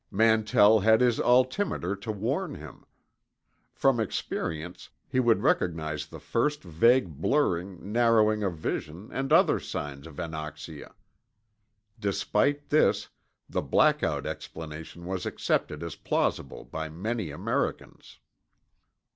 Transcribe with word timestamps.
Mantell 0.09 0.79
had 0.79 0.99
his 0.99 1.19
altimeter 1.19 1.95
to 1.95 2.11
warn 2.11 2.55
him. 2.55 2.85
From 3.71 3.99
experience, 3.99 4.89
he 5.07 5.19
would 5.19 5.43
recognize 5.43 6.07
the 6.07 6.19
first 6.19 6.63
vague 6.63 7.21
blurring, 7.21 7.91
narrowing 7.91 8.41
of 8.41 8.57
vision, 8.57 9.11
and 9.11 9.31
other 9.31 9.59
signs 9.59 10.07
of 10.07 10.15
anoxia. 10.17 10.95
Despite 11.99 12.69
this, 12.69 13.09
the 13.47 13.61
"blackout" 13.61 14.25
explanation 14.25 15.05
was 15.05 15.27
accepted 15.27 15.83
as 15.83 15.95
plausible 15.95 16.65
by 16.65 16.89
many 16.89 17.29
Americans. 17.29 18.17